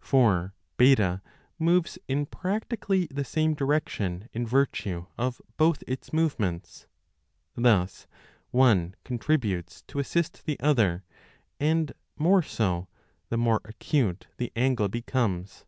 For 0.00 0.54
B 0.78 0.96
moves 1.58 1.98
in 2.08 2.24
practically 2.24 3.08
the 3.10 3.26
same 3.26 3.52
direction 3.52 4.26
in 4.32 4.46
virtue 4.46 5.04
of 5.18 5.38
both 5.58 5.84
its 5.86 6.14
movements; 6.14 6.86
thus 7.56 8.06
one 8.52 8.94
contributes 9.04 9.82
20 9.82 9.84
to 9.92 9.98
assist 9.98 10.46
the 10.46 10.58
other, 10.60 11.04
and 11.60 11.92
more 12.16 12.40
so, 12.42 12.88
the 13.28 13.36
more 13.36 13.60
acute 13.66 14.28
the 14.38 14.50
angle 14.56 14.88
becomes. 14.88 15.66